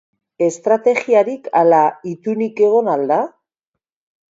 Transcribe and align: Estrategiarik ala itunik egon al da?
Estrategiarik 0.45 1.51
ala 1.61 1.83
itunik 2.15 2.65
egon 2.71 2.91
al 2.97 3.07
da? 3.15 3.21